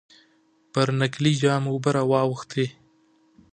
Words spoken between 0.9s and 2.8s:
نکلي جام اوبه را واوښتې.